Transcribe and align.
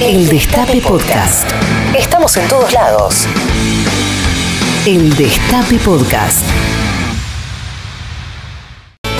El 0.00 0.28
Destape 0.28 0.80
Podcast. 0.80 1.50
Estamos 1.96 2.36
en 2.36 2.48
todos 2.48 2.72
lados. 2.72 3.26
El 4.86 5.14
Destape 5.16 5.76
Podcast. 5.78 6.44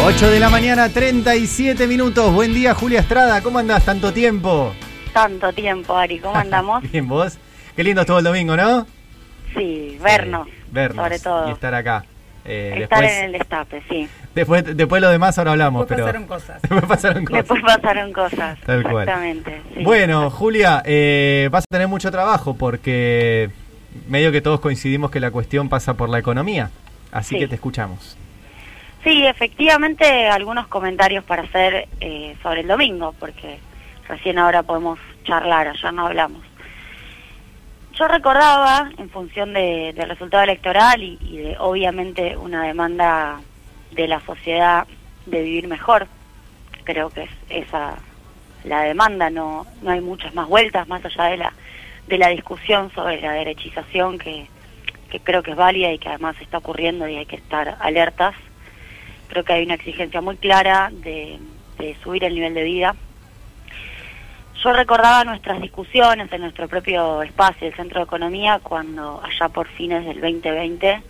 8 0.05 0.31
de 0.31 0.41
la 0.41 0.49
mañana, 0.49 0.89
37 0.89 1.87
minutos. 1.87 2.33
Buen 2.33 2.55
día, 2.55 2.75
Julia 2.75 3.01
Estrada. 3.01 3.41
¿Cómo 3.43 3.59
andás? 3.59 3.85
¿Tanto 3.85 4.13
tiempo? 4.13 4.73
Tanto 5.13 5.53
tiempo, 5.53 5.97
Ari. 5.97 6.19
¿Cómo 6.21 6.37
andamos? 6.39 6.83
Bien, 6.91 7.09
vos. 7.09 7.39
Qué 7.77 7.85
lindo 7.85 8.03
estuvo 8.03 8.19
el 8.19 8.25
domingo, 8.25 8.57
¿no? 8.57 8.87
Sí, 9.55 9.99
vernos. 10.03 10.49
Vernos. 10.71 11.05
Sobre 11.05 11.19
todo. 11.19 11.49
Y 11.49 11.53
estar 11.53 11.75
acá. 11.75 12.05
Eh, 12.51 12.83
Estar 12.83 13.01
después, 13.03 13.19
en 13.19 13.25
el 13.27 13.33
destape, 13.33 13.83
sí. 13.91 14.09
después, 14.35 14.77
después 14.77 15.03
lo 15.03 15.11
demás 15.11 15.37
ahora 15.39 15.51
hablamos. 15.53 15.87
Después 15.89 15.97
pero 15.97 16.07
pasaron 16.07 16.27
cosas. 16.27 16.63
después 16.63 16.85
pasaron 16.87 17.25
cosas. 17.25 17.39
Después 17.49 17.63
pasaron 17.63 18.13
cosas. 18.13 18.59
Tal 18.65 18.83
cual. 18.83 19.03
Exactamente. 19.09 19.63
sí. 19.77 19.85
Bueno, 19.85 20.31
Julia, 20.31 20.83
eh, 20.87 21.49
vas 21.53 21.65
a 21.65 21.67
tener 21.71 21.89
mucho 21.89 22.11
trabajo 22.11 22.55
porque 22.57 23.51
medio 24.09 24.33
que 24.33 24.41
todos 24.41 24.61
coincidimos 24.61 25.11
que 25.11 25.21
la 25.21 25.31
cuestión 25.31 25.69
pasa 25.69 25.95
por 25.95 26.09
la 26.09 26.19
economía. 26.19 26.71
Así 27.13 27.35
Sí. 27.35 27.41
que 27.41 27.49
te 27.49 27.55
escuchamos. 27.57 28.17
Sí, 29.05 29.27
efectivamente, 29.27 30.27
algunos 30.29 30.67
comentarios 30.67 31.25
para 31.25 31.43
hacer 31.43 31.87
eh, 32.01 32.35
sobre 32.43 32.61
el 32.63 32.67
domingo, 32.69 33.15
porque 33.21 33.59
recién 34.09 34.39
ahora 34.39 34.63
podemos 34.63 34.99
charlar, 35.25 35.69
ayer 35.69 35.93
no 35.95 36.07
hablamos. 36.07 36.43
Yo 37.99 38.07
recordaba, 38.07 38.91
en 38.97 39.11
función 39.11 39.53
de- 39.55 39.93
del 39.95 40.09
resultado 40.09 40.45
electoral 40.45 41.03
y, 41.03 41.17
de 41.39 41.57
obviamente 41.59 42.37
una 42.37 42.63
demanda 42.63 43.41
de 43.91 44.07
la 44.07 44.21
sociedad 44.21 44.87
de 45.27 45.43
vivir 45.43 45.67
mejor, 45.67 46.07
creo 46.85 47.11
que 47.11 47.25
es 47.25 47.31
esa 47.51 47.97
la 48.65 48.83
demanda, 48.83 49.31
no, 49.31 49.67
no 49.83 49.91
hay 49.91 50.01
muchas 50.01 50.35
más 50.35 50.47
vueltas 50.49 50.87
más 50.89 51.05
allá 51.05 51.25
de 51.25 51.37
la, 51.39 51.53
de 52.07 52.19
la 52.19 52.29
discusión 52.29 52.91
sobre 52.93 53.21
la 53.21 53.33
derechización 53.33 54.19
que, 54.19 54.47
que 55.11 55.21
creo 55.21 55.43
que 55.43 55.53
es 55.53 55.57
válida 55.57 55.93
y 55.93 55.99
que 55.99 56.09
además 56.09 56.37
está 56.41 56.59
ocurriendo 56.59 57.09
y 57.09 57.17
hay 57.17 57.27
que 57.27 57.37
estar 57.37 57.77
alertas. 57.81 58.35
Creo 59.29 59.45
que 59.45 59.53
hay 59.55 59.65
una 59.65 59.75
exigencia 59.75 60.21
muy 60.21 60.37
clara 60.37 60.91
de 60.93 61.39
subir 62.03 62.25
el 62.25 62.35
nivel 62.35 62.55
de 62.55 62.63
vida. 62.65 62.97
Yo 64.63 64.73
recordaba 64.73 65.23
nuestras 65.23 65.61
discusiones 65.61 66.33
en 66.33 66.41
nuestro 66.41 66.67
propio 66.67 67.23
espacio, 67.23 67.69
el 67.69 67.75
Centro 67.75 68.01
de 68.01 68.07
Economía, 68.07 68.59
cuando 68.61 69.23
allá 69.23 69.49
por 69.49 69.69
fines 69.69 70.05
del 70.05 70.21
2020 70.21 71.01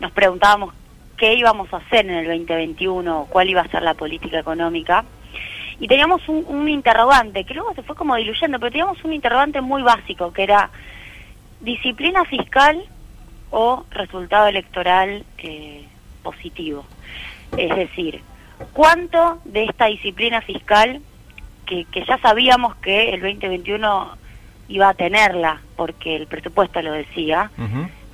nos 0.00 0.12
preguntábamos 0.12 0.74
qué 1.16 1.32
íbamos 1.32 1.72
a 1.72 1.78
hacer 1.78 2.04
en 2.04 2.16
el 2.16 2.26
2021, 2.26 3.28
cuál 3.30 3.48
iba 3.48 3.62
a 3.62 3.68
ser 3.68 3.82
la 3.82 3.94
política 3.94 4.40
económica. 4.40 5.06
Y 5.80 5.88
teníamos 5.88 6.28
un, 6.28 6.44
un 6.46 6.68
interrogante, 6.68 7.44
que 7.44 7.54
luego 7.54 7.72
se 7.74 7.82
fue 7.82 7.96
como 7.96 8.14
diluyendo, 8.16 8.58
pero 8.58 8.70
teníamos 8.70 9.02
un 9.04 9.14
interrogante 9.14 9.62
muy 9.62 9.82
básico, 9.82 10.30
que 10.34 10.42
era 10.42 10.68
disciplina 11.60 12.26
fiscal 12.26 12.84
o 13.50 13.86
resultado 13.90 14.48
electoral 14.48 15.24
eh, 15.38 15.86
positivo. 16.22 16.84
Es 17.56 17.74
decir, 17.74 18.20
¿cuánto 18.74 19.40
de 19.46 19.64
esta 19.64 19.86
disciplina 19.86 20.42
fiscal, 20.42 21.00
que, 21.66 21.84
que 21.86 22.04
ya 22.04 22.18
sabíamos 22.18 22.76
que 22.76 23.10
el 23.10 23.20
2021 23.20 24.16
iba 24.68 24.88
a 24.88 24.94
tenerla, 24.94 25.60
porque 25.76 26.16
el 26.16 26.26
presupuesto 26.26 26.80
lo 26.82 26.92
decía, 26.92 27.50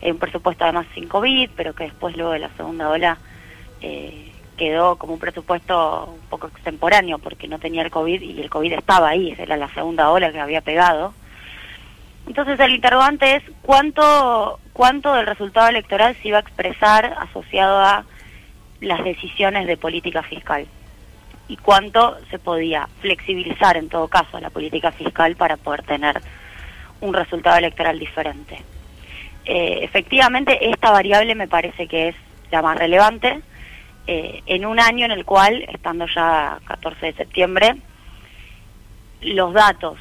eh, 0.00 0.12
un 0.12 0.18
presupuesto 0.18 0.64
además 0.64 0.86
sin 0.94 1.08
COVID, 1.08 1.50
pero 1.56 1.74
que 1.74 1.84
después 1.84 2.16
luego 2.16 2.32
de 2.32 2.40
la 2.40 2.50
segunda 2.56 2.88
ola 2.88 3.18
eh, 3.80 4.32
quedó 4.56 4.96
como 4.96 5.14
un 5.14 5.20
presupuesto 5.20 6.16
un 6.20 6.28
poco 6.28 6.48
extemporáneo 6.48 7.18
porque 7.18 7.46
no 7.46 7.58
tenía 7.58 7.82
el 7.82 7.90
COVID 7.90 8.20
y 8.20 8.40
el 8.40 8.50
COVID 8.50 8.72
estaba 8.72 9.10
ahí, 9.10 9.30
esa 9.30 9.42
era 9.42 9.56
la 9.56 9.72
segunda 9.72 10.10
ola 10.10 10.32
que 10.32 10.40
había 10.40 10.60
pegado. 10.60 11.14
Entonces 12.26 12.58
el 12.60 12.74
interrogante 12.74 13.36
es 13.36 13.42
cuánto, 13.62 14.58
cuánto 14.72 15.14
del 15.14 15.26
resultado 15.26 15.68
electoral 15.68 16.16
se 16.20 16.28
iba 16.28 16.38
a 16.38 16.42
expresar 16.42 17.16
asociado 17.20 17.78
a 17.78 18.04
las 18.80 19.02
decisiones 19.04 19.66
de 19.66 19.76
política 19.76 20.22
fiscal 20.22 20.66
y 21.48 21.56
cuánto 21.56 22.18
se 22.30 22.38
podía 22.38 22.88
flexibilizar 23.00 23.76
en 23.76 23.88
todo 23.88 24.08
caso 24.08 24.38
la 24.38 24.50
política 24.50 24.92
fiscal 24.92 25.34
para 25.36 25.56
poder 25.56 25.82
tener 25.82 26.20
un 27.00 27.14
resultado 27.14 27.56
electoral 27.56 27.98
diferente. 27.98 28.62
Eh, 29.44 29.80
efectivamente, 29.82 30.70
esta 30.70 30.90
variable 30.90 31.34
me 31.34 31.48
parece 31.48 31.86
que 31.86 32.08
es 32.08 32.16
la 32.50 32.60
más 32.60 32.76
relevante 32.76 33.40
eh, 34.06 34.42
en 34.46 34.66
un 34.66 34.78
año 34.78 35.06
en 35.06 35.10
el 35.10 35.24
cual, 35.24 35.64
estando 35.68 36.06
ya 36.06 36.58
14 36.66 37.06
de 37.06 37.12
septiembre, 37.14 37.76
los 39.22 39.52
datos 39.52 39.98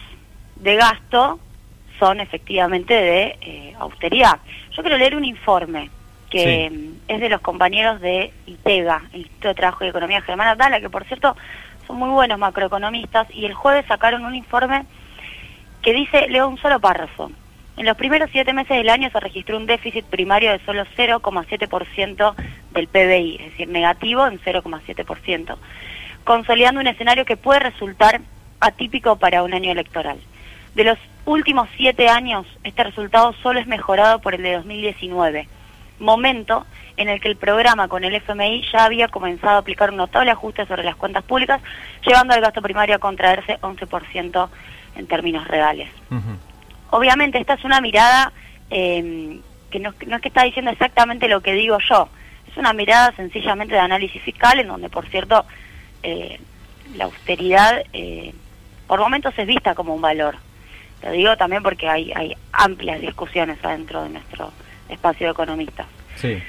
de 0.55 0.75
gasto 0.75 1.39
son 1.99 2.19
efectivamente 2.19 2.93
de 2.93 3.37
eh, 3.41 3.73
austeridad. 3.79 4.39
Yo 4.75 4.81
quiero 4.81 4.97
leer 4.97 5.15
un 5.15 5.25
informe 5.25 5.89
que 6.29 6.69
Sí. 6.69 6.99
es 7.07 7.19
de 7.19 7.29
los 7.29 7.41
compañeros 7.41 8.01
de 8.01 8.33
ITEGA, 8.45 9.01
el 9.13 9.21
Instituto 9.21 9.47
de 9.49 9.55
Trabajo 9.55 9.85
y 9.85 9.87
Economía 9.89 10.21
Germana 10.21 10.55
Dala, 10.55 10.79
que 10.81 10.89
por 10.89 11.05
cierto 11.05 11.35
son 11.85 11.97
muy 11.97 12.09
buenos 12.09 12.37
macroeconomistas, 12.37 13.27
y 13.33 13.45
el 13.45 13.53
jueves 13.53 13.85
sacaron 13.87 14.25
un 14.25 14.35
informe 14.35 14.83
que 15.81 15.93
dice, 15.93 16.27
leo 16.27 16.47
un 16.49 16.57
solo 16.57 16.79
párrafo. 16.79 17.31
En 17.77 17.85
los 17.85 17.95
primeros 17.95 18.29
siete 18.31 18.53
meses 18.53 18.75
del 18.75 18.89
año 18.89 19.09
se 19.11 19.19
registró 19.19 19.55
un 19.55 19.67
déficit 19.67 20.03
primario 20.05 20.51
de 20.51 20.59
solo 20.65 20.83
0,7% 20.97 22.35
del 22.71 22.87
PBI, 22.87 23.35
es 23.39 23.51
decir, 23.51 23.67
negativo 23.69 24.25
en 24.27 24.39
0,7%, 24.39 25.57
consolidando 26.23 26.81
un 26.81 26.87
escenario 26.87 27.23
que 27.23 27.37
puede 27.37 27.59
resultar 27.59 28.19
atípico 28.59 29.17
para 29.17 29.43
un 29.43 29.53
año 29.53 29.71
electoral. 29.71 30.17
De 30.75 30.83
los 30.83 30.97
últimos 31.25 31.69
siete 31.77 32.09
años, 32.09 32.45
este 32.63 32.83
resultado 32.83 33.33
solo 33.43 33.59
es 33.59 33.67
mejorado 33.67 34.19
por 34.19 34.33
el 34.35 34.43
de 34.43 34.55
2019, 34.55 35.47
momento 35.99 36.65
en 36.95 37.09
el 37.09 37.21
que 37.21 37.27
el 37.27 37.35
programa 37.35 37.87
con 37.87 38.03
el 38.03 38.15
FMI 38.15 38.63
ya 38.71 38.85
había 38.85 39.07
comenzado 39.07 39.55
a 39.55 39.59
aplicar 39.59 39.91
un 39.91 39.97
notable 39.97 40.31
ajuste 40.31 40.65
sobre 40.65 40.83
las 40.83 40.95
cuentas 40.95 41.23
públicas, 41.23 41.61
llevando 42.05 42.33
al 42.33 42.41
gasto 42.41 42.61
primario 42.61 42.95
a 42.95 42.99
contraerse 42.99 43.59
11% 43.61 44.49
en 44.95 45.07
términos 45.07 45.47
reales. 45.47 45.89
Obviamente 46.89 47.39
esta 47.39 47.53
es 47.53 47.63
una 47.63 47.81
mirada 47.81 48.31
eh, 48.69 49.39
que 49.69 49.79
no, 49.79 49.93
no 50.07 50.15
es 50.15 50.21
que 50.21 50.29
está 50.29 50.43
diciendo 50.43 50.71
exactamente 50.71 51.27
lo 51.27 51.41
que 51.41 51.53
digo 51.53 51.77
yo, 51.87 52.09
es 52.49 52.57
una 52.57 52.73
mirada 52.73 53.11
sencillamente 53.15 53.75
de 53.75 53.79
análisis 53.79 54.21
fiscal 54.21 54.59
en 54.59 54.67
donde, 54.67 54.89
por 54.89 55.05
cierto, 55.07 55.45
eh, 56.03 56.39
la 56.95 57.05
austeridad 57.05 57.83
eh, 57.93 58.33
por 58.87 58.99
momentos 58.99 59.33
es 59.37 59.45
vista 59.45 59.75
como 59.75 59.93
un 59.93 60.01
valor. 60.01 60.35
Lo 61.03 61.11
digo 61.11 61.37
también 61.37 61.61
porque 61.61 61.87
hay, 61.87 62.11
hay 62.13 62.33
amplias 62.51 63.01
discusiones 63.01 63.63
adentro 63.63 64.03
de 64.03 64.09
nuestro 64.09 64.51
espacio 64.89 65.27
de 65.27 65.31
economistas. 65.31 65.85
Sí. 66.15 66.41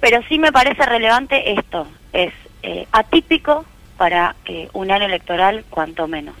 Pero 0.00 0.20
sí 0.28 0.38
me 0.38 0.52
parece 0.52 0.84
relevante 0.86 1.52
esto, 1.52 1.86
es 2.12 2.32
eh, 2.62 2.86
atípico 2.92 3.64
para 3.96 4.34
eh, 4.46 4.68
un 4.72 4.90
año 4.90 5.04
electoral 5.06 5.64
cuanto 5.68 6.06
menos. 6.08 6.34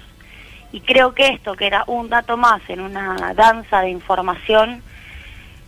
Y 0.72 0.80
creo 0.80 1.14
que 1.14 1.28
esto, 1.28 1.54
que 1.54 1.66
era 1.66 1.84
un 1.86 2.08
dato 2.08 2.36
más 2.36 2.62
en 2.68 2.80
una 2.80 3.34
danza 3.34 3.80
de 3.82 3.90
información 3.90 4.82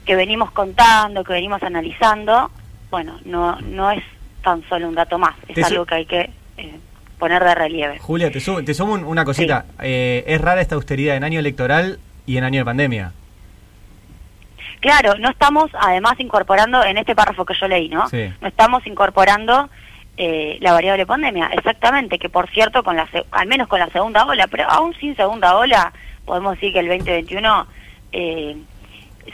que 0.06 0.16
venimos 0.16 0.50
contando, 0.52 1.22
que 1.24 1.32
venimos 1.32 1.62
analizando, 1.62 2.50
bueno, 2.90 3.18
no, 3.24 3.60
no 3.60 3.90
es 3.90 4.02
tan 4.42 4.62
solo 4.68 4.88
un 4.88 4.94
dato 4.94 5.18
más, 5.18 5.34
es 5.48 5.62
algo 5.64 5.84
que 5.86 5.94
hay 5.94 6.06
que 6.06 6.30
eh, 6.56 6.74
poner 7.18 7.42
de 7.44 7.54
relieve. 7.54 7.98
Julia, 7.98 8.30
te 8.30 8.40
sumo, 8.40 8.64
te 8.64 8.74
sumo 8.74 8.94
un- 8.94 9.04
una 9.04 9.24
cosita. 9.24 9.66
Eh, 9.80 10.24
es 10.26 10.40
rara 10.40 10.60
esta 10.60 10.74
austeridad 10.76 11.16
en 11.16 11.24
año 11.24 11.38
electoral 11.40 11.98
y 12.26 12.36
en 12.36 12.44
año 12.44 12.60
de 12.60 12.64
pandemia. 12.64 13.12
Claro, 14.82 15.14
no 15.16 15.30
estamos 15.30 15.70
además 15.78 16.18
incorporando 16.18 16.82
en 16.82 16.98
este 16.98 17.14
párrafo 17.14 17.44
que 17.44 17.54
yo 17.54 17.68
leí, 17.68 17.88
¿no? 17.88 18.08
Sí. 18.08 18.28
No 18.40 18.48
estamos 18.48 18.84
incorporando 18.84 19.70
eh, 20.16 20.58
la 20.60 20.72
variable 20.72 21.06
pandemia, 21.06 21.50
exactamente, 21.52 22.18
que 22.18 22.28
por 22.28 22.50
cierto, 22.50 22.82
con 22.82 22.96
la 22.96 23.08
al 23.30 23.46
menos 23.46 23.68
con 23.68 23.78
la 23.78 23.88
segunda 23.90 24.26
ola, 24.26 24.48
pero 24.48 24.68
aún 24.68 24.92
sin 24.94 25.14
segunda 25.14 25.56
ola, 25.56 25.92
podemos 26.24 26.54
decir 26.54 26.72
que 26.72 26.80
el 26.80 26.88
2021, 26.88 27.66
eh, 28.10 28.56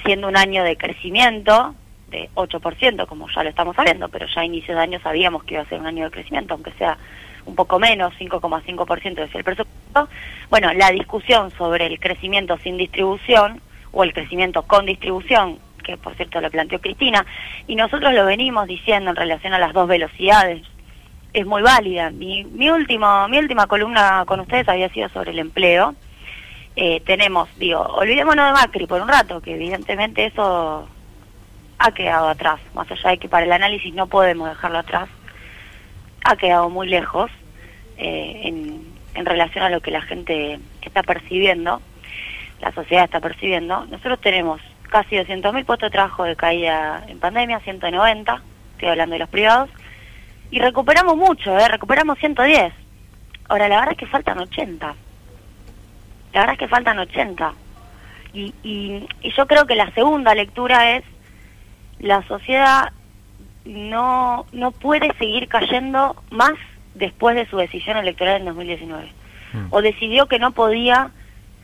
siendo 0.05 0.29
un 0.29 0.37
año 0.37 0.63
de 0.65 0.77
crecimiento 0.77 1.75
de 2.11 2.29
8%, 2.35 3.07
como 3.07 3.27
ya 3.35 3.43
lo 3.43 3.49
estamos 3.49 3.75
sabiendo, 3.75 4.11
pero 4.11 4.27
ya 4.27 4.43
a 4.43 4.45
inicios 4.45 4.77
de 4.77 4.83
año 4.83 5.01
sabíamos 5.01 5.45
que 5.45 5.55
iba 5.55 5.63
a 5.63 5.69
ser 5.71 5.81
un 5.81 5.87
año 5.87 6.05
de 6.05 6.11
crecimiento, 6.11 6.53
aunque 6.53 6.73
sea 6.73 6.99
un 7.47 7.55
poco 7.55 7.79
menos, 7.79 8.13
5,5% 8.19 9.15
decía 9.15 9.39
el 9.39 9.45
presupuesto. 9.45 10.11
Bueno, 10.51 10.75
la 10.75 10.91
discusión 10.91 11.51
sobre 11.53 11.87
el 11.87 11.99
crecimiento 11.99 12.59
sin 12.59 12.77
distribución 12.77 13.63
o 13.93 14.05
el 14.05 14.13
crecimiento 14.13 14.63
con 14.63 14.87
distribución, 14.87 15.59
que 15.85 15.97
por 15.97 16.15
cierto 16.15 16.41
lo 16.41 16.51
planteó 16.51 16.81
Cristina, 16.81 17.25
y 17.67 17.75
nosotros 17.77 18.13
lo 18.13 18.25
venimos 18.25 18.67
diciendo 18.67 19.11
en 19.11 19.17
relación 19.17 19.55
a 19.55 19.59
las 19.59 19.73
dos 19.73 19.89
velocidades, 19.89 20.63
es 21.33 21.47
muy 21.47 21.63
válida. 21.63 22.11
Mi, 22.11 22.45
mi, 22.45 22.71
último, 22.71 23.29
mi 23.29 23.39
última 23.39 23.67
columna 23.67 24.25
con 24.27 24.41
ustedes 24.41 24.69
había 24.69 24.89
sido 24.91 25.09
sobre 25.11 25.33
el 25.33 25.39
empleo. 25.39 25.95
Eh, 26.77 27.01
tenemos, 27.05 27.49
digo, 27.59 27.81
olvidémonos 27.81 28.47
de 28.47 28.53
Macri 28.53 28.87
por 28.87 29.01
un 29.01 29.09
rato, 29.09 29.41
que 29.41 29.55
evidentemente 29.55 30.27
eso 30.27 30.89
ha 31.79 31.93
quedado 31.93 32.29
atrás, 32.29 32.61
más 32.75 32.91
allá 32.91 33.11
de 33.11 33.19
que 33.19 33.29
para 33.29 33.45
el 33.45 33.53
análisis 33.53 33.95
no 33.95 34.07
podemos 34.07 34.49
dejarlo 34.49 34.79
atrás, 34.79 35.09
ha 36.25 36.37
quedado 36.37 36.69
muy 36.71 36.89
lejos 36.89 37.31
eh, 37.97 38.43
en, 38.45 38.85
en 39.15 39.27
relación 39.27 39.65
a 39.65 39.71
lo 39.71 39.81
que 39.81 39.91
la 39.91 40.03
gente 40.03 40.59
está 40.83 41.03
percibiendo. 41.03 41.81
La 42.61 42.73
sociedad 42.73 43.05
está 43.05 43.21
percibiendo, 43.21 43.87
nosotros 43.87 44.21
tenemos 44.21 44.61
casi 44.91 45.17
200.000 45.17 45.65
puestos 45.65 45.89
de 45.89 45.91
trabajo 45.91 46.25
de 46.25 46.37
caída 46.37 47.05
en 47.09 47.19
pandemia, 47.19 47.61
190, 47.61 48.43
estoy 48.73 48.89
hablando 48.89 49.15
de 49.15 49.19
los 49.21 49.29
privados, 49.29 49.71
y 50.51 50.61
recuperamos 50.61 51.17
mucho, 51.17 51.59
¿eh? 51.59 51.69
recuperamos 51.69 52.19
110. 52.19 52.73
Ahora, 53.49 53.69
la 53.69 53.77
verdad 53.77 53.93
es 53.93 53.99
que 53.99 54.07
faltan 54.07 54.39
80. 54.39 54.95
La 56.33 56.41
verdad 56.41 56.53
es 56.55 56.59
que 56.59 56.69
faltan 56.69 56.99
80. 56.99 57.53
Y, 58.33 58.55
y, 58.63 59.07
y 59.23 59.33
yo 59.33 59.47
creo 59.47 59.67
que 59.67 59.75
la 59.75 59.91
segunda 59.93 60.35
lectura 60.35 60.97
es 60.97 61.05
la 61.99 62.23
sociedad 62.29 62.93
no, 63.65 64.47
no 64.53 64.71
puede 64.71 65.13
seguir 65.19 65.49
cayendo 65.49 66.17
más 66.31 66.55
después 66.95 67.37
de 67.37 67.47
su 67.47 67.57
decisión 67.57 67.97
electoral 67.97 68.41
en 68.41 68.47
2019. 68.47 69.13
Mm. 69.53 69.67
O 69.71 69.83
decidió 69.83 70.27
que 70.27 70.39
no 70.39 70.53
podía 70.53 71.11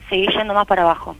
seguir 0.09 0.31
yendo 0.37 0.55
más 0.55 0.67
para 0.67 0.83
abajo. 0.83 1.17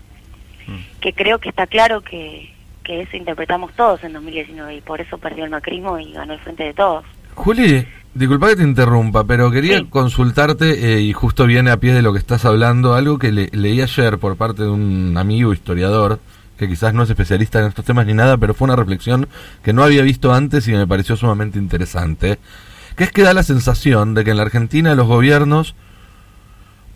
Mm. 0.67 1.01
Que 1.01 1.13
creo 1.13 1.39
que 1.39 1.49
está 1.51 1.67
claro 1.67 2.01
que, 2.01 2.53
que 2.83 3.03
eso 3.03 3.17
interpretamos 3.17 3.73
todos 3.75 4.03
en 4.05 4.13
2019 4.15 4.77
y 4.77 4.81
por 4.81 5.01
eso 5.01 5.19
perdió 5.19 5.45
el 5.45 5.51
macrismo 5.51 5.99
y 5.99 6.13
ganó 6.13 6.33
el 6.35 6.41
frente 6.41 6.65
de 6.65 6.75
todos. 6.75 7.05
Juli, 7.35 7.87
disculpa 8.15 8.49
que 8.49 8.57
te 8.57 8.63
interrumpa, 8.63 9.25
pero 9.25 9.51
quería 9.51 9.79
Sí. 9.79 9.87
consultarte, 9.91 10.95
eh, 10.95 11.01
y 11.01 11.13
justo 11.13 11.47
viene 11.47 11.71
a 11.71 11.79
pie 11.79 11.93
de 11.95 12.03
lo 12.03 12.13
que 12.13 12.19
estás 12.19 12.45
hablando, 12.45 12.95
algo 12.95 13.19
que 13.19 13.33
le- 13.33 13.49
leí 13.53 13.81
ayer 13.83 14.19
por 14.19 14.37
parte 14.37 14.63
de 14.63 14.69
un 14.69 15.17
amigo 15.19 15.53
historiador, 15.53 16.21
que 16.57 16.69
quizás 16.69 16.95
no 16.95 17.03
es 17.03 17.11
especialista 17.11 17.59
en 17.59 17.67
estos 17.67 17.85
temas 17.85 18.07
ni 18.07 18.15
nada, 18.15 18.37
pero 18.37 18.55
fue 18.55 18.67
una 18.67 18.77
reflexión 18.77 19.29
que 19.65 19.73
no 19.73 19.83
había 19.83 20.03
visto 20.03 20.33
antes 20.33 20.69
y 20.69 20.73
me 20.73 20.87
pareció 20.87 21.17
sumamente 21.17 21.59
interesante, 21.59 22.39
que 22.97 23.03
es 23.03 23.11
que 23.11 23.23
da 23.23 23.35
la 23.35 23.43
sensación 23.43 24.15
de 24.15 24.23
que 24.23 24.31
en 24.31 24.37
la 24.37 24.45
Argentina 24.45 24.95
los 24.95 25.09
gobiernos 25.09 25.75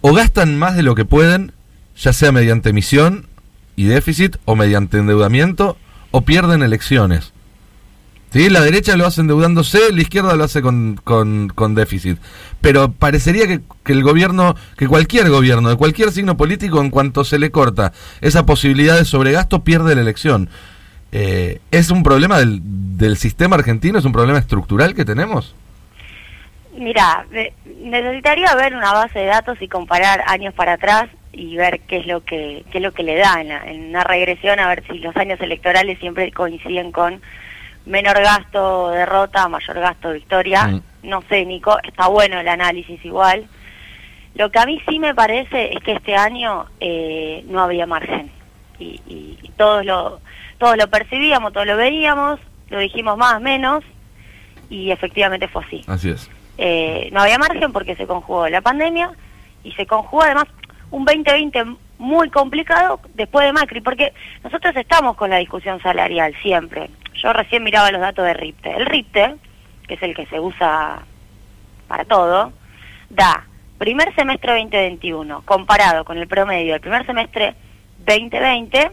o 0.01 0.13
gastan 0.15 0.57
más 0.57 0.77
de 0.77 0.85
lo 0.85 0.95
que 0.95 1.05
pueden, 1.05 1.53
ya 1.99 2.13
sea 2.13 2.33
mediante 2.33 2.71
emisión 2.71 3.27
y 3.77 3.85
déficit 3.85 4.37
o 4.45 4.57
mediante 4.57 4.99
endeudamiento, 4.99 5.77
o 6.11 6.23
pierden 6.23 6.63
elecciones. 6.63 7.33
¿Sí? 8.31 8.51
La 8.51 8.61
derecha 8.61 8.97
lo 8.97 9.07
hace 9.07 9.23
endeudándose, 9.23 9.91
la 9.93 10.03
izquierda 10.03 10.35
lo 10.37 10.45
hace 10.45 10.61
con, 10.61 10.97
con, 11.05 11.75
déficit. 11.75 12.19
Pero 12.61 12.93
parecería 12.93 13.47
que, 13.47 13.61
que 13.85 13.93
el 13.93 14.03
gobierno, 14.03 14.55
que 14.77 14.87
cualquier 14.87 15.31
gobierno, 15.31 15.71
de 15.71 15.77
cualquier 15.77 16.13
signo 16.13 16.37
político, 16.37 16.81
en 16.81 16.91
cuanto 16.91 17.25
se 17.25 17.39
le 17.39 17.51
corta 17.51 17.93
esa 18.21 18.45
posibilidad 18.45 18.97
de 18.97 19.07
sobregasto, 19.07 19.65
pierde 19.65 19.95
la 19.95 20.03
elección. 20.03 20.51
Eh, 21.11 21.61
¿Es 21.71 21.91
un 21.91 22.03
problema 22.03 22.39
del, 22.39 22.61
del 22.99 23.17
sistema 23.17 23.57
argentino? 23.57 23.99
¿Es 23.99 24.05
un 24.05 24.13
problema 24.13 24.39
estructural 24.39 24.95
que 24.95 25.07
tenemos? 25.07 25.55
Mira, 26.77 27.27
necesitaría 27.81 28.55
ver 28.55 28.77
una 28.77 28.93
base 28.93 29.21
de 29.21 29.27
datos 29.27 29.57
y 29.63 29.69
comparar 29.69 30.23
años 30.27 30.53
para 30.53 30.75
atrás 30.75 31.09
y 31.39 31.57
ver 31.57 31.81
qué 31.81 31.99
es 31.99 32.07
lo 32.07 32.25
que 32.25 32.65
qué 32.71 32.79
es 32.79 32.83
lo 32.85 32.93
que 32.93 33.03
le 33.03 33.17
da 33.17 33.41
en, 33.41 33.49
la- 33.49 33.65
en 33.71 33.91
una 33.91 34.03
regresión 34.05 34.59
a 34.61 34.69
ver 34.69 34.83
si 34.91 34.99
los 34.99 35.17
años 35.17 35.41
electorales 35.41 35.99
siempre 35.99 36.33
coinciden 36.33 36.91
con 36.93 37.21
menor 37.87 38.21
gasto 38.21 38.91
derrota, 38.91 39.49
mayor 39.49 39.79
gasto 39.81 40.13
victoria. 40.13 40.65
Mm. 40.69 40.83
No 41.05 41.23
sé, 41.29 41.45
Nico, 41.45 41.79
está 41.85 42.09
bueno 42.09 42.41
el 42.41 42.49
análisis 42.49 43.03
igual. 43.05 43.47
Lo 44.35 44.51
que 44.51 44.59
a 44.59 44.67
mí 44.67 44.81
sí 44.89 44.99
me 44.99 45.15
parece 45.15 45.73
es 45.75 45.83
que 45.83 45.93
este 45.93 46.15
año 46.17 46.67
eh, 46.81 47.45
no 47.49 47.61
había 47.63 47.87
margen 47.87 48.31
y, 48.79 49.01
y- 49.07 49.39
y 49.43 49.49
todos 49.57 49.85
lo 49.85 50.21
todos 50.59 50.77
lo 50.77 50.89
percibíamos, 50.89 51.53
todos 51.53 51.67
lo 51.69 51.77
veíamos, 51.77 52.41
lo 52.69 52.81
dijimos 52.81 53.17
más 53.17 53.41
menos 53.41 53.85
y 54.71 54.91
efectivamente 54.91 55.47
fue 55.49 55.65
así. 55.65 55.85
Así 55.87 56.11
es. 56.11 56.29
Eh, 56.59 57.09
no 57.13 57.21
había 57.23 57.39
margen 57.39 57.73
porque 57.73 57.95
se 57.95 58.07
conjugó 58.09 58.49
la 58.49 58.61
pandemia 58.61 59.13
y 59.63 59.71
se 59.73 59.87
conjugó 59.87 60.23
además 60.25 60.47
un 60.91 61.05
2020 61.05 61.65
muy 61.99 62.31
complicado 62.31 63.01
después 63.15 63.47
de 63.47 63.53
Macri, 63.53 63.81
porque 63.81 64.13
nosotros 64.43 64.75
estamos 64.77 65.17
con 65.17 65.31
la 65.31 65.37
discusión 65.37 65.81
salarial 65.83 66.35
siempre. 66.43 66.91
Yo 67.15 67.33
recién 67.33 67.65
miraba 67.65 67.91
los 67.91 68.01
datos 68.01 68.25
de 68.25 68.35
RIPTE. 68.35 68.71
El 68.71 68.87
RIPTE, 68.87 69.35
que 69.87 69.95
es 69.95 70.03
el 70.03 70.15
que 70.15 70.27
se 70.27 70.39
usa 70.39 71.03
para 71.89 72.05
todo, 72.05 72.53
da 73.11 73.45
primer 73.79 74.15
semestre 74.15 74.53
2021 74.53 75.43
comparado 75.43 76.05
con 76.05 76.19
el 76.19 76.29
promedio 76.29 76.73
del 76.73 76.81
primer 76.81 77.07
semestre 77.07 77.55
2020, 78.07 78.91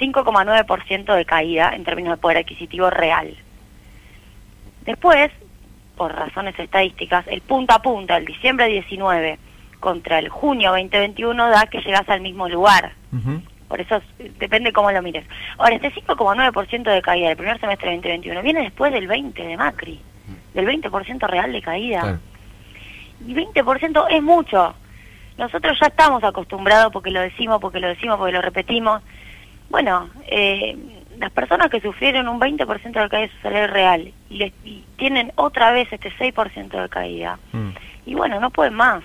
5,9% 0.00 1.14
de 1.14 1.24
caída 1.24 1.74
en 1.74 1.84
términos 1.84 2.16
de 2.16 2.20
poder 2.20 2.38
adquisitivo 2.38 2.90
real. 2.90 3.36
Después, 4.84 5.30
por 5.96 6.14
razones 6.14 6.58
estadísticas, 6.58 7.26
el 7.28 7.40
punta 7.40 7.76
a 7.76 7.82
punta, 7.82 8.16
el 8.16 8.24
diciembre 8.24 8.66
19 8.68 9.38
contra 9.80 10.18
el 10.18 10.28
junio 10.28 10.70
2021 10.70 11.48
da 11.50 11.66
que 11.66 11.80
llegas 11.80 12.08
al 12.08 12.20
mismo 12.20 12.48
lugar. 12.48 12.92
Por 13.68 13.80
eso 13.80 14.00
depende 14.38 14.72
cómo 14.72 14.90
lo 14.90 15.02
mires. 15.02 15.26
Ahora, 15.58 15.74
este 15.76 15.92
5,9% 15.92 16.82
de 16.90 17.02
caída 17.02 17.28
del 17.28 17.36
primer 17.36 17.60
semestre 17.60 17.90
de 17.90 17.96
2021 17.96 18.42
viene 18.42 18.62
después 18.62 18.92
del 18.92 19.06
20 19.06 19.42
de 19.42 19.56
Macri, 19.58 20.00
del 20.54 20.66
20% 20.66 21.26
real 21.28 21.52
de 21.52 21.60
caída. 21.62 22.00
Claro. 22.00 22.18
Y 23.26 23.34
20% 23.34 24.06
es 24.10 24.22
mucho. 24.22 24.74
Nosotros 25.36 25.78
ya 25.80 25.88
estamos 25.88 26.24
acostumbrados 26.24 26.92
porque 26.92 27.10
lo 27.10 27.20
decimos, 27.20 27.60
porque 27.60 27.78
lo 27.80 27.88
decimos, 27.88 28.16
porque 28.16 28.32
lo 28.32 28.40
repetimos. 28.42 29.02
Bueno, 29.68 30.08
eh, 30.26 30.76
las 31.18 31.30
personas 31.32 31.68
que 31.68 31.80
sufrieron 31.80 32.26
un 32.28 32.40
20% 32.40 33.02
de 33.02 33.08
caída 33.08 33.26
de 33.26 33.32
su 33.34 33.38
salario 33.42 33.66
real 33.66 34.12
y, 34.30 34.36
les- 34.38 34.52
y 34.64 34.82
tienen 34.96 35.32
otra 35.36 35.72
vez 35.72 35.92
este 35.92 36.10
6% 36.16 36.80
de 36.80 36.88
caída, 36.88 37.38
Mm, 37.52 37.70
y 38.06 38.14
bueno, 38.14 38.40
no 38.40 38.50
pueden 38.50 38.74
más. 38.74 39.02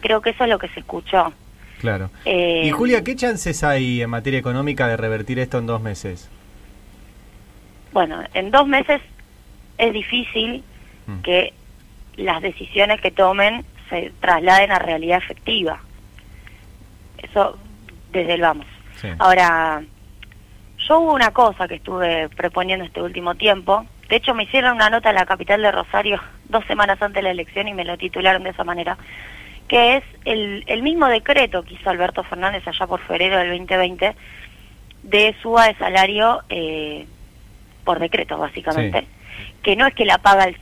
Creo 0.00 0.20
que 0.20 0.30
eso 0.30 0.44
es 0.44 0.50
lo 0.50 0.58
que 0.58 0.68
se 0.68 0.80
escuchó. 0.80 1.32
claro. 1.80 2.10
Eh, 2.24 2.62
Y 2.66 2.70
Julia, 2.70 3.02
¿qué 3.02 3.16
chances 3.16 3.64
hay 3.64 4.02
en 4.02 4.10
materia 4.10 4.38
económica 4.38 4.86
de 4.86 4.96
revertir 4.96 5.38
esto 5.38 5.58
en 5.58 5.66
dos 5.66 5.80
meses? 5.80 6.28
Bueno, 7.92 8.22
en 8.34 8.50
dos 8.50 8.66
meses 8.68 9.00
es 9.78 9.92
difícil 9.92 10.62
Mm. 11.06 11.20
que 11.22 11.52
las 12.16 12.42
decisiones 12.42 13.00
que 13.00 13.10
tomen 13.10 13.64
se 13.88 14.12
trasladen 14.20 14.70
a 14.70 14.78
realidad 14.78 15.18
efectiva. 15.18 15.80
Eso 17.18 17.58
desde 18.12 18.34
el 18.34 18.40
vamos. 18.42 18.66
Sí. 19.00 19.08
Ahora, 19.18 19.82
yo 20.88 20.98
hubo 21.00 21.14
una 21.14 21.30
cosa 21.32 21.66
que 21.66 21.76
estuve 21.76 22.28
proponiendo 22.30 22.84
este 22.84 23.02
último 23.02 23.34
tiempo. 23.34 23.86
De 24.08 24.16
hecho, 24.16 24.34
me 24.34 24.42
hicieron 24.44 24.74
una 24.76 24.90
nota 24.90 25.10
en 25.10 25.16
la 25.16 25.26
capital 25.26 25.62
de 25.62 25.70
Rosario 25.72 26.20
dos 26.48 26.64
semanas 26.66 27.00
antes 27.00 27.16
de 27.16 27.22
la 27.22 27.30
elección 27.30 27.68
y 27.68 27.74
me 27.74 27.84
lo 27.84 27.96
titularon 27.96 28.42
de 28.44 28.50
esa 28.50 28.64
manera, 28.64 28.96
que 29.70 29.98
es 29.98 30.04
el, 30.24 30.64
el 30.66 30.82
mismo 30.82 31.06
decreto 31.06 31.62
que 31.62 31.74
hizo 31.74 31.88
Alberto 31.88 32.24
Fernández 32.24 32.66
allá 32.66 32.88
por 32.88 32.98
febrero 33.02 33.38
del 33.38 33.50
2020 33.50 34.16
de 35.04 35.36
suba 35.40 35.68
de 35.68 35.76
salario 35.76 36.40
eh, 36.48 37.06
por 37.84 38.00
decreto, 38.00 38.36
básicamente. 38.36 39.06
Que 39.62 39.76
no 39.76 39.86
es 39.86 39.94
que 39.94 40.04
la 40.04 40.18
paga 40.18 40.46
el 40.46 40.56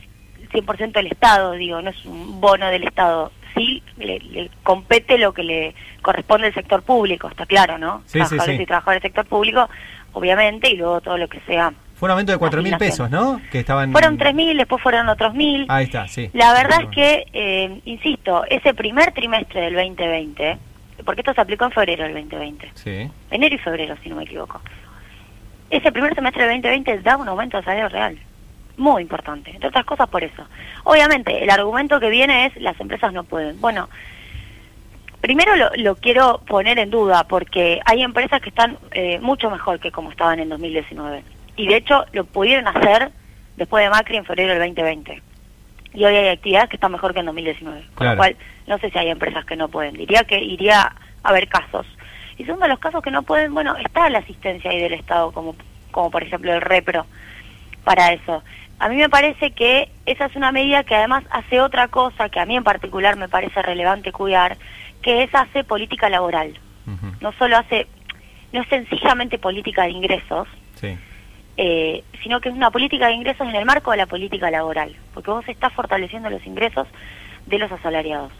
100% 0.51 0.99
el 0.99 1.07
Estado, 1.07 1.53
digo, 1.53 1.81
no 1.81 1.89
es 1.89 2.05
un 2.05 2.39
bono 2.39 2.67
del 2.67 2.83
Estado. 2.83 3.31
Sí, 3.55 3.81
le, 3.97 4.19
le 4.19 4.51
compete 4.61 5.17
lo 5.17 5.33
que 5.33 5.41
le 5.41 5.75
corresponde 6.03 6.47
al 6.47 6.53
sector 6.53 6.83
público, 6.83 7.29
está 7.29 7.47
claro, 7.47 7.79
¿no? 7.79 8.03
Sí, 8.05 8.19
Trabajadores 8.19 8.57
sí. 8.57 8.61
y 8.61 8.65
trabajadores 8.67 9.01
del 9.01 9.09
sector 9.09 9.25
público, 9.25 9.69
obviamente, 10.13 10.69
y 10.69 10.77
luego 10.77 11.01
todo 11.01 11.17
lo 11.17 11.27
que 11.27 11.39
sea. 11.47 11.73
Fue 11.99 12.07
un 12.07 12.11
aumento 12.11 12.31
de 12.31 12.37
cuatro 12.37 12.61
mil 12.63 12.77
pesos, 12.77 13.09
¿no? 13.11 13.41
Que 13.51 13.59
estaban... 13.59 13.91
Fueron 13.91 14.17
3.000, 14.17 14.55
después 14.55 14.81
fueron 14.81 15.09
otros 15.09 15.33
1.000. 15.33 15.65
Ahí 15.67 15.83
está, 15.83 16.07
sí. 16.07 16.29
La 16.31 16.53
verdad 16.53 16.83
es 16.83 16.89
que, 16.91 17.25
eh, 17.33 17.81
insisto, 17.83 18.45
ese 18.49 18.73
primer 18.73 19.11
trimestre 19.11 19.59
del 19.61 19.73
2020, 19.75 20.57
porque 21.03 21.19
esto 21.19 21.33
se 21.33 21.41
aplicó 21.41 21.65
en 21.65 21.71
febrero 21.71 22.05
del 22.05 22.13
2020, 22.13 22.71
Sí. 22.75 23.09
enero 23.31 23.53
y 23.53 23.57
febrero, 23.57 23.97
si 24.01 24.07
no 24.07 24.15
me 24.15 24.23
equivoco. 24.23 24.61
Ese 25.69 25.91
primer 25.91 26.15
semestre 26.15 26.43
del 26.47 26.61
2020 26.61 26.99
da 27.01 27.17
un 27.17 27.27
aumento 27.27 27.57
de 27.57 27.63
salario 27.63 27.89
real. 27.89 28.17
Muy 28.77 29.01
importante. 29.01 29.51
Entre 29.51 29.67
otras 29.67 29.83
cosas 29.83 30.07
por 30.07 30.23
eso. 30.23 30.43
Obviamente, 30.85 31.43
el 31.43 31.49
argumento 31.49 31.99
que 31.99 32.09
viene 32.09 32.45
es 32.45 32.55
las 32.61 32.79
empresas 32.79 33.11
no 33.11 33.25
pueden. 33.25 33.59
Bueno, 33.59 33.89
primero 35.19 35.57
lo, 35.57 35.69
lo 35.75 35.95
quiero 35.97 36.39
poner 36.47 36.79
en 36.79 36.89
duda 36.89 37.25
porque 37.27 37.81
hay 37.85 38.03
empresas 38.03 38.41
que 38.41 38.49
están 38.49 38.77
eh, 38.93 39.19
mucho 39.19 39.49
mejor 39.51 39.81
que 39.81 39.91
como 39.91 40.11
estaban 40.11 40.39
en 40.39 40.47
2019. 40.47 41.23
Y 41.59 41.67
de 41.67 41.75
hecho 41.75 42.05
lo 42.13 42.23
pudieron 42.23 42.69
hacer 42.69 43.11
después 43.57 43.83
de 43.83 43.89
Macri 43.89 44.15
en 44.15 44.23
febrero 44.23 44.53
del 44.53 44.59
2020. 44.59 45.21
Y 45.93 46.05
hoy 46.05 46.15
hay 46.15 46.29
actividades 46.29 46.69
que 46.69 46.77
están 46.77 46.93
mejor 46.93 47.13
que 47.13 47.19
en 47.19 47.25
2019. 47.25 47.81
Con 47.81 47.95
Claro. 47.95 48.11
lo 48.11 48.17
cual, 48.17 48.37
no 48.67 48.77
sé 48.77 48.89
si 48.89 48.97
hay 48.97 49.09
empresas 49.09 49.43
que 49.43 49.57
no 49.57 49.67
pueden. 49.67 49.95
Diría 49.95 50.23
que 50.23 50.39
iría 50.41 50.83
a 50.83 50.95
haber 51.21 51.49
casos. 51.49 51.85
Y 52.37 52.45
segundo, 52.45 52.65
los 52.69 52.79
casos 52.79 53.03
que 53.03 53.11
no 53.11 53.23
pueden, 53.23 53.53
bueno, 53.53 53.75
está 53.75 54.09
la 54.09 54.19
asistencia 54.19 54.71
ahí 54.71 54.79
del 54.79 54.93
Estado, 54.93 55.33
como, 55.33 55.53
como 55.91 56.09
por 56.09 56.23
ejemplo 56.23 56.53
el 56.53 56.61
REPRO, 56.61 57.05
para 57.83 58.13
eso. 58.13 58.41
A 58.79 58.87
mí 58.87 58.95
me 58.95 59.09
parece 59.09 59.51
que 59.51 59.89
esa 60.05 60.27
es 60.27 60.35
una 60.37 60.53
medida 60.53 60.85
que 60.85 60.95
además 60.95 61.25
hace 61.29 61.59
otra 61.59 61.89
cosa 61.89 62.29
que 62.29 62.39
a 62.39 62.45
mí 62.45 62.55
en 62.55 62.63
particular 62.63 63.17
me 63.17 63.27
parece 63.27 63.61
relevante 63.61 64.13
cuidar, 64.13 64.55
que 65.01 65.23
es 65.23 65.35
hace 65.35 65.65
política 65.65 66.07
laboral. 66.09 66.57
No 67.19 67.33
solo 67.33 67.57
hace, 67.57 67.85
no 68.53 68.61
es 68.61 68.69
sencillamente 68.69 69.37
política 69.37 69.83
de 69.83 69.89
ingresos, 69.91 70.47
Sí. 70.75 70.97
Eh, 71.61 72.05
sino 72.23 72.39
que 72.39 72.47
es 72.47 72.55
una 72.55 72.71
política 72.71 73.07
de 73.07 73.15
ingresos 73.15 73.45
en 73.45 73.53
el 73.53 73.65
marco 73.65 73.91
de 73.91 73.97
la 73.97 74.05
política 74.05 74.49
laboral, 74.49 74.95
porque 75.13 75.29
vos 75.29 75.43
estás 75.49 75.73
fortaleciendo 75.73 76.29
los 76.29 76.45
ingresos 76.47 76.87
de 77.47 77.59
los 77.59 77.69
asalariados. 77.69 78.31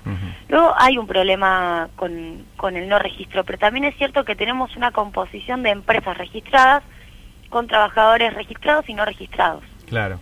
Luego 0.47 0.73
hay 0.77 0.97
un 0.97 1.05
problema 1.05 1.89
con, 1.97 2.45
con 2.55 2.77
el 2.77 2.88
no 2.88 2.97
registro, 2.97 3.43
pero 3.43 3.57
también 3.57 3.83
es 3.83 3.97
cierto 3.97 4.23
que 4.23 4.38
tenemos 4.38 4.73
una 4.77 4.91
composición 4.91 5.63
de 5.63 5.71
empresas 5.71 6.17
registradas 6.17 6.81
con 7.49 7.67
trabajadores 7.67 8.33
registrados 8.33 8.88
y 8.88 8.93
no 8.93 9.03
registrados. 9.03 9.65
Claro. 9.85 10.21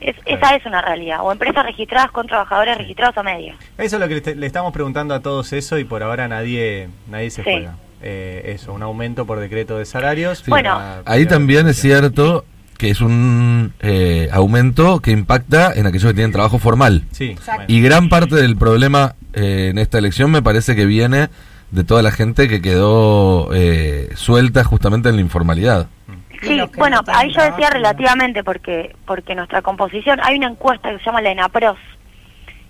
Es. 0.00 0.16
Esa 0.26 0.54
es 0.56 0.66
una 0.66 0.82
realidad. 0.82 1.18
O 1.22 1.32
empresas 1.32 1.64
registradas 1.64 2.10
con 2.10 2.26
trabajadores 2.26 2.76
registrados 2.78 3.16
a 3.16 3.22
medio. 3.22 3.54
Eso 3.78 3.96
es 3.96 4.00
lo 4.00 4.08
que 4.08 4.14
le, 4.16 4.20
te- 4.20 4.34
le 4.36 4.46
estamos 4.46 4.72
preguntando 4.72 5.14
a 5.14 5.20
todos 5.20 5.52
eso 5.52 5.78
y 5.78 5.84
por 5.84 6.02
ahora 6.02 6.28
nadie 6.28 6.88
nadie 7.08 7.30
se 7.30 7.42
Sí. 7.42 7.50
juega. 7.50 7.76
Eh, 8.02 8.52
eso, 8.54 8.72
un 8.74 8.82
aumento 8.82 9.24
por 9.24 9.40
decreto 9.40 9.78
de 9.78 9.86
salarios. 9.86 10.38
Sí. 10.38 10.50
Bueno. 10.50 10.74
para- 10.74 11.02
Ahí 11.06 11.24
para- 11.24 11.36
también 11.36 11.68
es 11.68 11.80
cierto 11.80 12.44
que 12.76 12.90
es 12.90 13.00
un 13.00 13.72
eh, 13.80 14.28
aumento 14.32 15.00
que 15.00 15.12
impacta 15.12 15.72
en 15.74 15.86
aquellos 15.86 16.10
que 16.10 16.14
tienen 16.14 16.32
trabajo 16.32 16.58
formal. 16.58 17.04
Sí. 17.12 17.30
Exacto. 17.30 17.64
Y 17.68 17.80
gran 17.80 18.08
parte 18.10 18.34
del 18.34 18.56
problema 18.56 19.14
eh, 19.32 19.68
en 19.70 19.78
esta 19.78 19.98
elección 19.98 20.30
me 20.30 20.42
parece 20.42 20.76
que 20.76 20.84
viene 20.84 21.28
de 21.70 21.82
toda 21.84 22.02
la 22.02 22.10
gente 22.10 22.46
que 22.46 22.60
quedó 22.60 23.48
eh, 23.54 24.10
suelta 24.16 24.64
justamente 24.64 25.08
en 25.08 25.14
la 25.16 25.22
informalidad. 25.22 25.88
Y 26.08 26.13
Sí, 26.42 26.60
bueno, 26.76 27.00
ahí 27.06 27.32
yo 27.32 27.42
decía 27.42 27.70
relativamente 27.70 28.44
porque 28.44 28.94
porque 29.06 29.34
nuestra 29.34 29.62
composición, 29.62 30.20
hay 30.22 30.36
una 30.36 30.48
encuesta 30.48 30.90
que 30.90 30.98
se 30.98 31.04
llama 31.04 31.22
la 31.22 31.30
ENAPROS, 31.30 31.78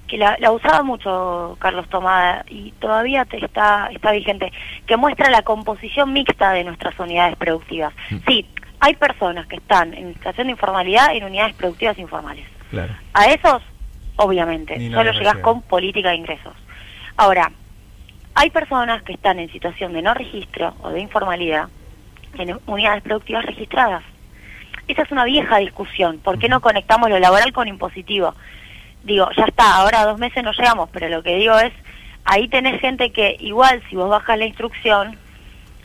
que 0.06 0.18
la, 0.18 0.36
la 0.38 0.52
usaba 0.52 0.82
mucho 0.82 1.56
Carlos 1.58 1.88
Tomada 1.88 2.44
y 2.48 2.72
todavía 2.72 3.24
te 3.24 3.44
está, 3.44 3.88
está 3.92 4.12
vigente, 4.12 4.52
que 4.86 4.96
muestra 4.96 5.30
la 5.30 5.42
composición 5.42 6.12
mixta 6.12 6.52
de 6.52 6.64
nuestras 6.64 6.98
unidades 6.98 7.36
productivas. 7.36 7.92
Sí, 8.26 8.46
hay 8.80 8.94
personas 8.94 9.46
que 9.46 9.56
están 9.56 9.94
en 9.94 10.12
situación 10.14 10.48
de 10.48 10.52
informalidad 10.52 11.14
en 11.14 11.24
unidades 11.24 11.54
productivas 11.54 11.98
informales. 11.98 12.46
Claro. 12.70 12.92
A 13.14 13.26
esos, 13.26 13.62
obviamente, 14.16 14.90
solo 14.90 15.12
llegas 15.12 15.38
con 15.38 15.62
política 15.62 16.10
de 16.10 16.16
ingresos. 16.16 16.54
Ahora, 17.16 17.50
hay 18.34 18.50
personas 18.50 19.02
que 19.02 19.12
están 19.12 19.38
en 19.38 19.50
situación 19.50 19.92
de 19.92 20.02
no 20.02 20.12
registro 20.12 20.74
o 20.82 20.90
de 20.90 21.00
informalidad 21.00 21.68
en 22.38 22.58
unidades 22.66 23.02
productivas 23.02 23.44
registradas. 23.44 24.02
Esa 24.86 25.02
es 25.02 25.10
una 25.10 25.24
vieja 25.24 25.58
discusión. 25.58 26.18
¿Por 26.18 26.38
qué 26.38 26.48
no 26.48 26.60
conectamos 26.60 27.08
lo 27.08 27.18
laboral 27.18 27.52
con 27.52 27.68
impositivo? 27.68 28.34
Digo, 29.02 29.28
ya 29.36 29.44
está, 29.44 29.76
ahora 29.76 30.00
a 30.00 30.06
dos 30.06 30.18
meses 30.18 30.42
no 30.42 30.52
llegamos, 30.52 30.88
pero 30.92 31.08
lo 31.08 31.22
que 31.22 31.36
digo 31.36 31.58
es, 31.58 31.72
ahí 32.24 32.48
tenés 32.48 32.80
gente 32.80 33.10
que 33.12 33.36
igual 33.40 33.82
si 33.88 33.96
vos 33.96 34.10
bajas 34.10 34.38
la 34.38 34.46
instrucción, 34.46 35.18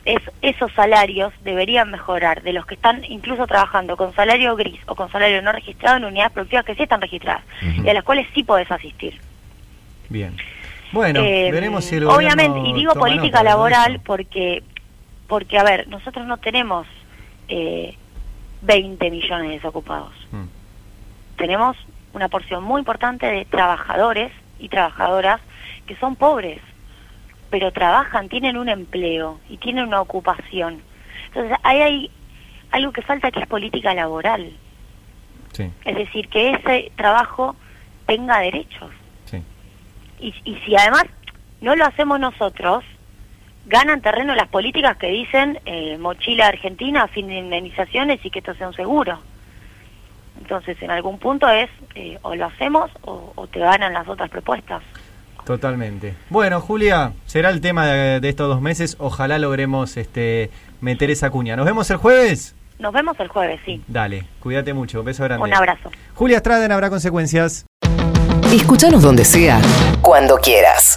es, 0.04 0.20
esos 0.40 0.72
salarios 0.72 1.32
deberían 1.44 1.90
mejorar 1.90 2.42
de 2.42 2.52
los 2.52 2.64
que 2.66 2.74
están 2.74 3.04
incluso 3.04 3.46
trabajando 3.46 3.96
con 3.96 4.14
salario 4.14 4.56
gris 4.56 4.80
o 4.86 4.94
con 4.94 5.10
salario 5.12 5.42
no 5.42 5.52
registrado 5.52 5.98
en 5.98 6.04
unidades 6.06 6.32
productivas 6.32 6.64
que 6.64 6.74
sí 6.74 6.82
están 6.82 7.00
registradas 7.00 7.42
y 7.84 7.88
a 7.88 7.94
las 7.94 8.04
cuales 8.04 8.26
sí 8.34 8.42
podés 8.42 8.70
asistir. 8.70 9.20
Bien. 10.08 10.34
Bueno, 10.92 11.20
Eh, 11.20 11.50
veremos 11.52 11.84
si 11.84 11.96
el 11.96 12.04
Obviamente, 12.04 12.58
y 12.60 12.72
digo 12.72 12.94
política 12.94 13.38
nota 13.38 13.42
laboral 13.44 14.00
porque, 14.04 14.62
porque, 15.30 15.56
a 15.60 15.62
ver, 15.62 15.86
nosotros 15.86 16.26
no 16.26 16.38
tenemos 16.38 16.88
eh, 17.46 17.96
20 18.62 19.10
millones 19.12 19.48
de 19.48 19.54
desocupados. 19.54 20.12
Mm. 20.32 20.46
Tenemos 21.36 21.76
una 22.12 22.28
porción 22.28 22.64
muy 22.64 22.80
importante 22.80 23.26
de 23.26 23.44
trabajadores 23.44 24.32
y 24.58 24.68
trabajadoras 24.68 25.40
que 25.86 25.94
son 25.98 26.16
pobres, 26.16 26.60
pero 27.48 27.70
trabajan, 27.70 28.28
tienen 28.28 28.56
un 28.56 28.68
empleo 28.68 29.38
y 29.48 29.56
tienen 29.58 29.84
una 29.84 30.00
ocupación. 30.00 30.82
Entonces, 31.28 31.56
ahí 31.62 31.80
hay 31.80 32.10
algo 32.72 32.90
que 32.90 33.02
falta 33.02 33.30
que 33.30 33.38
es 33.38 33.46
política 33.46 33.94
laboral. 33.94 34.50
Sí, 35.52 35.70
Es 35.84 35.96
decir, 35.96 36.28
que 36.28 36.50
ese 36.54 36.90
trabajo 36.96 37.54
tenga 38.06 38.40
derechos. 38.40 38.90
sí. 39.26 39.40
Y, 40.18 40.34
y 40.44 40.56
si 40.66 40.74
además 40.76 41.04
no 41.60 41.76
lo 41.76 41.84
hacemos 41.86 42.18
nosotros, 42.18 42.84
ganan 43.66 44.00
terreno 44.00 44.34
las 44.34 44.48
políticas 44.48 44.96
que 44.96 45.08
dicen 45.08 45.58
eh, 45.64 45.96
mochila 45.98 46.48
argentina, 46.48 47.06
fin 47.08 47.28
de 47.28 47.38
indemnizaciones 47.38 48.20
y 48.24 48.30
que 48.30 48.40
esto 48.40 48.54
sea 48.54 48.68
un 48.68 48.74
seguro. 48.74 49.18
Entonces, 50.40 50.80
en 50.80 50.90
algún 50.90 51.18
punto 51.18 51.48
es 51.48 51.68
eh, 51.94 52.18
o 52.22 52.34
lo 52.34 52.46
hacemos 52.46 52.90
o, 53.02 53.32
o 53.34 53.46
te 53.46 53.60
ganan 53.60 53.92
las 53.92 54.08
otras 54.08 54.30
propuestas. 54.30 54.82
Totalmente. 55.44 56.14
Bueno, 56.28 56.60
Julia, 56.60 57.12
será 57.26 57.50
el 57.50 57.60
tema 57.60 57.86
de, 57.86 58.20
de 58.20 58.28
estos 58.28 58.48
dos 58.48 58.60
meses. 58.60 58.96
Ojalá 58.98 59.38
logremos 59.38 59.96
este 59.96 60.50
meter 60.80 61.10
esa 61.10 61.30
cuña. 61.30 61.56
¿Nos 61.56 61.66
vemos 61.66 61.90
el 61.90 61.96
jueves? 61.96 62.54
Nos 62.78 62.92
vemos 62.92 63.18
el 63.20 63.28
jueves, 63.28 63.60
sí. 63.66 63.82
Dale, 63.86 64.24
cuídate 64.40 64.72
mucho. 64.72 65.00
Un 65.00 65.06
beso 65.06 65.24
grande. 65.24 65.44
Un 65.44 65.52
abrazo. 65.52 65.90
Julia 66.14 66.38
Estrada 66.38 66.64
en 66.64 66.72
Habrá 66.72 66.88
Consecuencias. 66.88 67.66
Escúchanos 68.52 69.02
donde 69.02 69.24
sea, 69.24 69.60
cuando 70.02 70.36
quieras. 70.36 70.96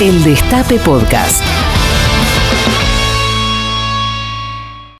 El 0.00 0.22
Destape 0.24 0.78
Podcast. 0.80 1.42